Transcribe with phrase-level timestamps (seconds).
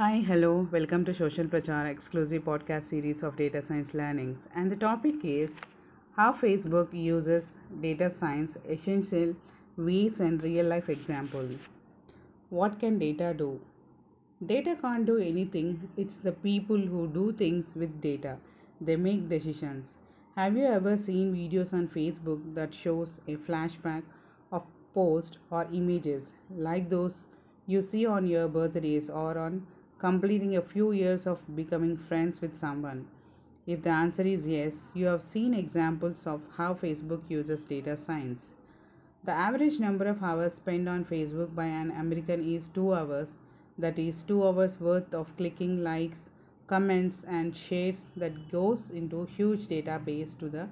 [0.00, 4.46] Hi, hello, welcome to Social Prachar, exclusive podcast series of data science learnings.
[4.54, 5.60] And the topic is
[6.16, 9.34] how Facebook uses data science, essential
[9.76, 11.48] ways and real life example.
[12.50, 13.60] What can data do?
[14.46, 18.36] Data can't do anything, it's the people who do things with data.
[18.80, 19.96] They make decisions.
[20.36, 24.04] Have you ever seen videos on Facebook that shows a flashback
[24.52, 24.62] of
[24.94, 27.26] posts or images like those
[27.66, 29.66] you see on your birthdays or on
[29.98, 33.06] completing a few years of becoming friends with someone?
[33.66, 38.52] If the answer is yes, you have seen examples of how Facebook uses data science.
[39.24, 43.38] The average number of hours spent on Facebook by an American is 2 hours,
[43.76, 46.30] that is 2 hours worth of clicking likes,
[46.66, 50.68] comments and shares that goes into huge database to the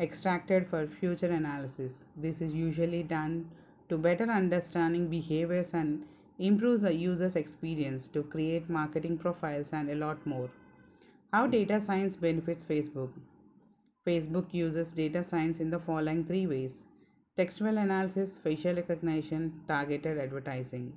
[0.00, 2.04] extracted for future analysis.
[2.16, 3.48] This is usually done
[3.88, 6.04] to better understanding behaviors and
[6.38, 10.50] improves the user's experience to create marketing profiles and a lot more.
[11.32, 11.50] How hmm.
[11.50, 13.10] data science benefits Facebook?
[14.06, 16.84] Facebook uses data science in the following three ways
[17.36, 20.92] textual analysis, facial recognition, targeted advertising.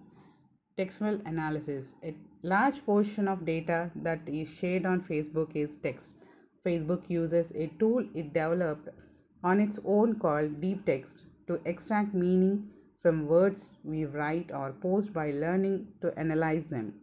[0.76, 6.16] Textual analysis a large portion of data that is shared on Facebook is text.
[6.66, 8.90] Facebook uses a tool it developed
[9.44, 12.70] on its own called Deep Text to extract meaning
[13.00, 16.94] from words we write or post by learning to analyze them.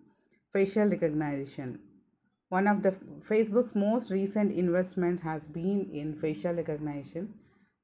[0.52, 1.78] Facial recognition.
[2.48, 2.92] One of the
[3.28, 7.34] Facebook's most recent investments has been in facial recognition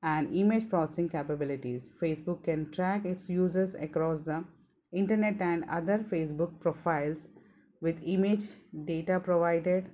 [0.02, 1.92] and image processing capabilities.
[2.00, 4.44] Facebook can track its users across the
[4.92, 7.30] internet and other Facebook profiles
[7.80, 8.42] with image
[8.84, 9.90] data provided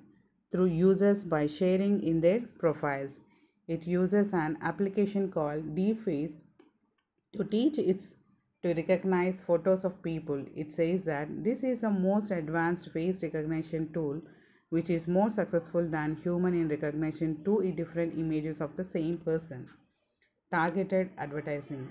[0.50, 3.20] through users by sharing in their profiles.
[3.69, 6.41] It uses an application called DeepFace
[7.37, 8.17] to teach its
[8.62, 10.45] to recognize photos of people.
[10.55, 14.23] It says that this is the most advanced face recognition tool
[14.70, 19.69] which is more successful than human in recognition two different images of the same person.
[20.50, 21.88] Targeted advertising.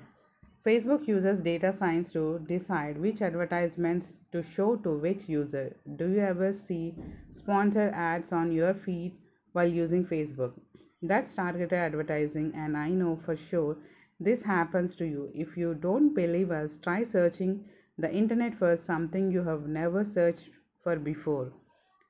[0.65, 5.75] Facebook uses data science to decide which advertisements to show to which user.
[5.95, 6.95] Do you ever see
[7.31, 9.13] sponsored ads on your feed
[9.53, 10.53] while using Facebook?
[11.01, 13.77] That's targeted advertising, and I know for sure
[14.19, 15.29] this happens to you.
[15.33, 17.65] If you don't believe us, try searching
[17.97, 20.49] the internet for something you have never searched
[20.83, 21.51] for before.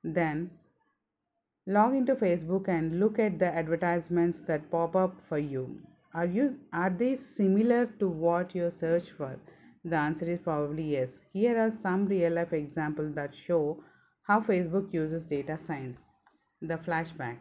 [0.03, 0.51] Then
[1.65, 5.81] log into Facebook and look at the advertisements that pop up for you.
[6.13, 9.39] Are you are they similar to what you search for?
[9.83, 11.21] The answer is probably yes.
[11.33, 13.83] Here are some real life examples that show
[14.23, 16.07] how Facebook uses data science.
[16.61, 17.37] The flashback.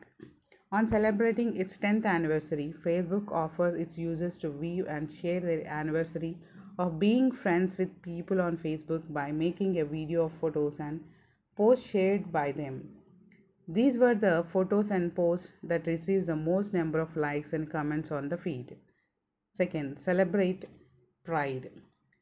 [0.74, 6.36] On celebrating its 10th anniversary, Facebook offers its users to view and share their anniversary
[6.80, 11.04] of being friends with people on Facebook by making a video of photos and
[11.56, 12.88] posts shared by them.
[13.68, 18.10] These were the photos and posts that received the most number of likes and comments
[18.10, 18.76] on the feed.
[19.52, 20.64] Second, celebrate
[21.22, 21.70] Pride.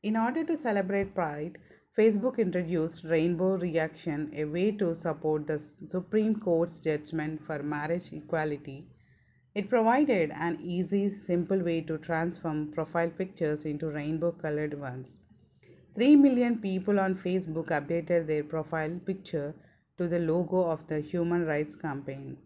[0.02, 1.56] In order to celebrate Pride,
[1.96, 8.86] Facebook introduced Rainbow Reaction, a way to support the Supreme Court's judgment for marriage equality.
[9.54, 15.18] It provided an easy, simple way to transform profile pictures into rainbow colored ones.
[15.94, 19.54] 3 million people on Facebook updated their profile picture
[19.98, 22.38] to the logo of the Human Rights Campaign.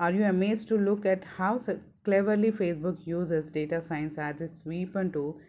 [0.00, 1.60] Are you amazed to look at how
[2.02, 5.40] cleverly Facebook uses data science as its weapon to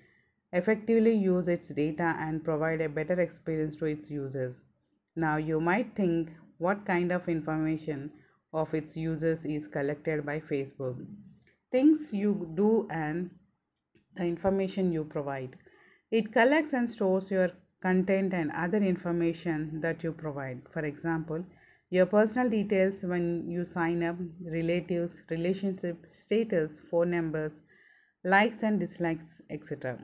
[0.52, 4.62] effectively use its data and provide a better experience to its users?
[5.16, 8.12] Now, you might think what kind of information
[8.54, 11.06] of its users is collected by Facebook.
[11.72, 13.30] Things you do and
[14.16, 15.56] the information you provide.
[16.12, 17.50] It collects and stores your
[17.82, 20.62] content and other information that you provide.
[20.72, 21.46] For example,
[21.90, 27.62] your personal details when you sign up, relatives, relationship status, phone numbers,
[28.24, 29.98] likes and dislikes, etc.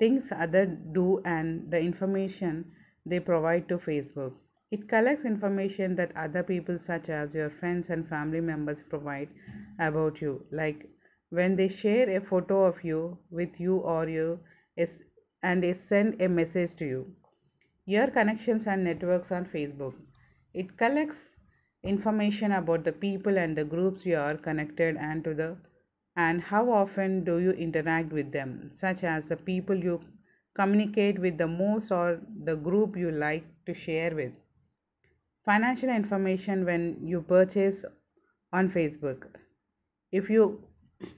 [0.00, 2.72] Things other do and the information
[3.06, 4.36] they provide to Facebook.
[4.72, 9.28] It collects information that other people, such as your friends and family members, provide
[9.78, 10.88] about you, like
[11.28, 14.40] when they share a photo of you with you or you
[15.42, 17.14] and send a message to you.
[17.86, 19.94] Your connections and networks on Facebook.
[20.54, 21.34] It collects
[21.82, 25.56] information about the people and the groups you are connected and to the
[26.16, 30.00] and how often do you interact with them, such as the people you
[30.54, 34.38] communicate with the most or the group you like to share with.
[35.44, 37.84] Financial information when you purchase
[38.52, 39.26] on Facebook.
[40.12, 40.64] If you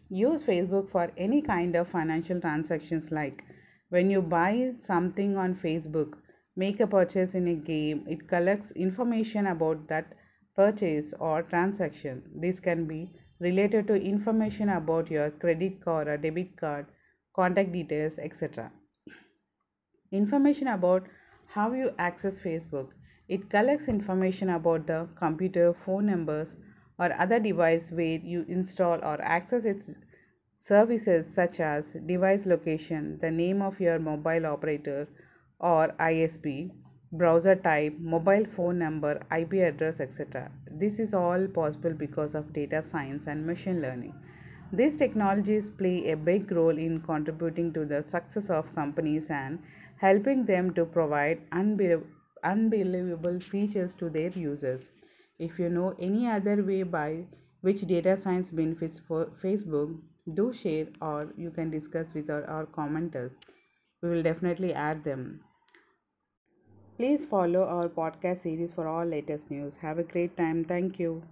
[0.09, 3.45] use Facebook for any kind of financial transactions like
[3.89, 6.15] when you buy something on Facebook,
[6.57, 10.15] make a purchase in a game, it collects information about that
[10.55, 12.23] purchase or transaction.
[12.35, 13.11] This can be
[13.43, 16.87] related to information about your credit card or debit card,
[17.35, 18.71] contact details, etc.
[20.13, 21.07] Information about
[21.49, 22.91] how you access Facebook.
[23.29, 26.57] It collects information about the computer, phone numbers,
[26.99, 29.97] or other device where you install or access its
[30.55, 35.09] services such as device location, the name of your mobile operator
[35.59, 36.71] or ISP,
[37.11, 40.51] browser type, mobile phone number, IP address, etc.
[40.75, 44.15] This is all possible because of data science and machine learning.
[44.73, 49.59] These technologies play a big role in contributing to the success of companies and
[49.99, 54.91] helping them to provide unbelievable features to their users.
[55.39, 57.27] If you know any other way by
[57.61, 60.01] which data science benefits for Facebook,
[60.35, 63.39] do share or you can discuss with our, our commenters.
[64.01, 65.41] We will definitely add them.
[67.03, 69.79] Please follow our podcast series for all latest news.
[69.79, 70.65] Have a great time.
[70.65, 71.25] Thank you.